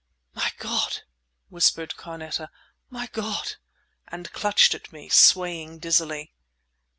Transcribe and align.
"My 0.33 0.51
God!" 0.57 1.01
whispered 1.49 1.95
Carneta—"my 1.95 3.05
God!"—and 3.13 4.33
clutched 4.33 4.73
at 4.73 4.91
me, 4.91 5.09
swaying 5.09 5.77
dizzily. 5.77 6.33